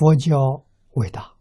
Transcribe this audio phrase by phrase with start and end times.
[0.00, 1.36] 佛教伟大，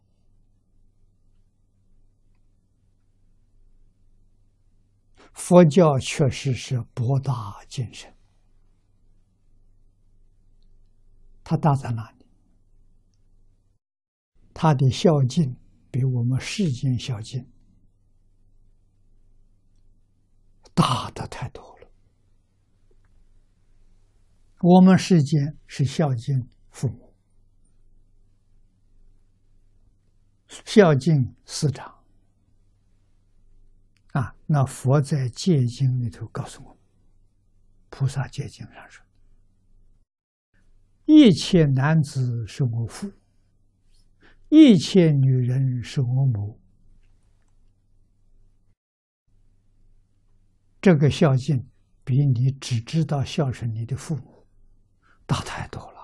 [5.31, 8.13] 佛教确实是博大精深。
[11.41, 12.25] 它大在哪里？
[14.53, 15.55] 它的孝敬
[15.89, 17.49] 比我们世间孝敬
[20.73, 21.89] 大的太多了。
[24.59, 27.08] 我们世间是孝敬父母。
[30.71, 31.91] 孝敬师长
[34.11, 34.35] 啊！
[34.45, 36.77] 那佛在戒经里头告诉我，
[37.89, 39.03] 菩萨戒经上说
[41.05, 43.11] ：“一切男子是我父，
[44.49, 46.61] 一切女人是我母。”
[50.79, 51.67] 这个孝敬
[52.03, 54.45] 比你只知道孝顺你的父母
[55.25, 55.98] 大太多了。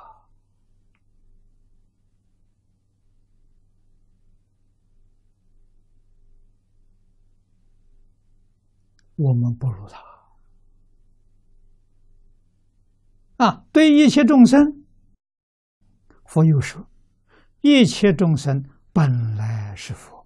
[9.16, 10.04] 我们不如他
[13.38, 13.66] 啊！
[13.71, 14.85] 对一切众生，
[16.26, 16.88] 佛又说
[17.62, 20.26] ：“一切众生本来是佛。”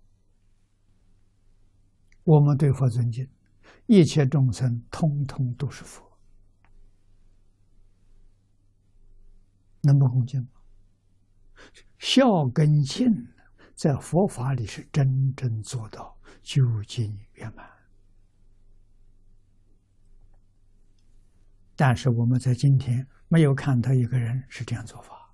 [2.23, 3.27] 我们对佛尊敬，
[3.87, 6.19] 一切众生通通都是佛，
[9.81, 10.49] 能不恭敬吗？
[11.97, 13.27] 孝跟敬
[13.73, 17.78] 在佛法里是真正做到究竟圆满。
[21.81, 25.31] 但是我们在今天没有看到一个人是这样做法，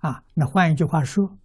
[0.00, 1.38] 啊，那换一句话说，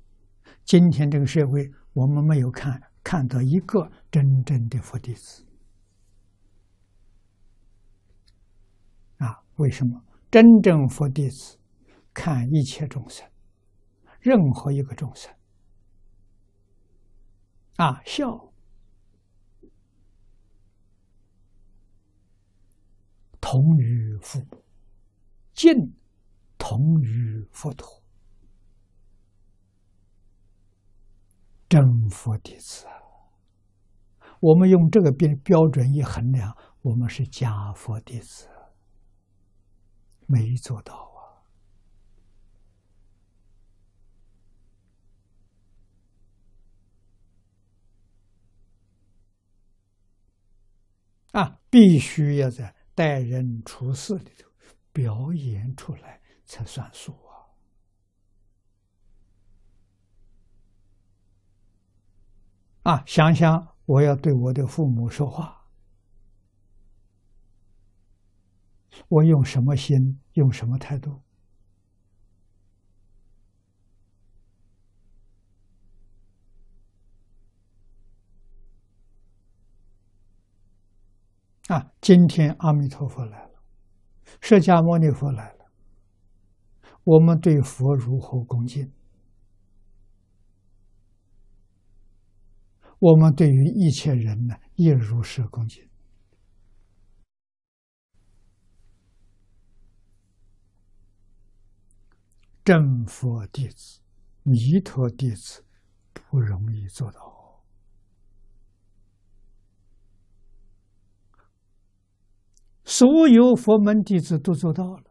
[0.66, 5.45] 今天这个社会我们没有看看到一个真正的佛弟子，
[9.17, 10.04] 啊，为什么？
[10.31, 11.59] 真正佛弟子
[12.16, 13.30] 看一切众生，
[14.20, 15.31] 任何一个众生，
[17.76, 18.52] 啊，笑。
[23.53, 24.64] 同于父母，
[25.53, 25.93] 敬
[26.58, 28.02] 同于佛陀，
[31.69, 32.87] 真佛弟子！
[34.39, 38.49] 我们用这个标标准一衡量，我们是假佛弟子，
[40.25, 40.95] 没做到
[51.31, 51.43] 啊！
[51.43, 52.73] 啊，必须要在。
[52.95, 54.49] 待人处事里头，
[54.92, 57.11] 表演出来才算数
[62.83, 62.93] 啊！
[62.93, 65.65] 啊，想想我要对我的父母说话，
[69.08, 71.21] 我用什么心，用什么态度？
[81.69, 81.91] 啊！
[82.01, 83.63] 今天阿弥陀佛来了，
[84.41, 85.71] 释迦牟尼佛来了，
[87.05, 88.91] 我们对佛如何恭敬？
[92.99, 95.87] 我们对于一切人呢，也如是恭敬。
[102.65, 104.01] 正佛弟子、
[104.43, 105.65] 弥陀弟子
[106.13, 107.33] 不容易做到。
[112.95, 115.04] 所有佛门弟子都做到了，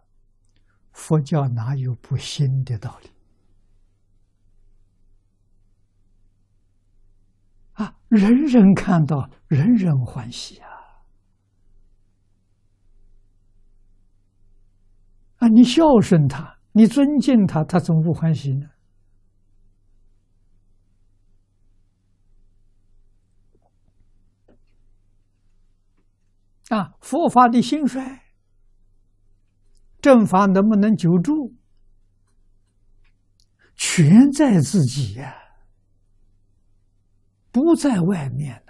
[0.93, 3.11] 佛教哪有不兴的道理？
[7.73, 10.69] 啊，人人看到，人人欢喜啊！
[15.39, 18.69] 啊，你孝顺他，你尊敬他，他怎么不欢喜呢？
[26.73, 28.23] 啊，佛法的兴衰，
[30.01, 31.55] 正法能不能久住，
[33.77, 35.35] 全在自己呀，
[37.51, 38.65] 不在外面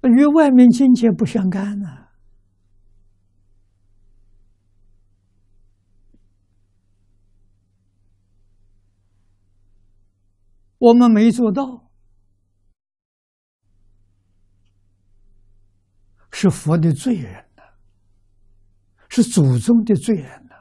[0.00, 2.06] 的，与外面境界不相干呢。
[10.78, 11.84] 我们没做到。
[16.30, 17.62] 是佛的罪人呐，
[19.08, 20.54] 是祖宗的罪人呐，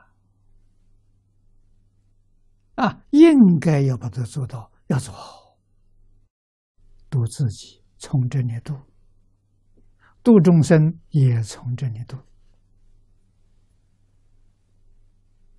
[2.84, 5.58] 啊，应该要把它做到，要做好，
[7.10, 8.76] 度自己从这里度，
[10.22, 12.18] 度众生也从这里度，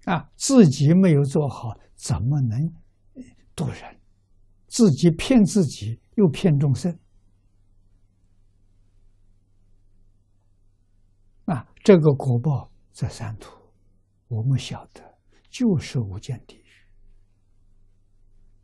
[0.04, 2.72] 啊，自己没有做好，怎么能
[3.54, 4.00] 度人？
[4.66, 6.98] 自己骗自己，又骗众生。
[11.84, 13.50] 这个果报在三途，
[14.28, 15.02] 我们晓得，
[15.50, 16.63] 就是无间地。